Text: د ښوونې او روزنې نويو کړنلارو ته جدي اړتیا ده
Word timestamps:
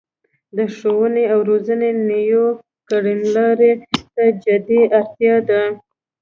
د 0.57 0.59
ښوونې 0.75 1.23
او 1.33 1.39
روزنې 1.49 1.89
نويو 2.09 2.45
کړنلارو 2.89 3.71
ته 4.15 4.25
جدي 4.43 4.81
اړتیا 4.99 5.35
ده 5.49 5.61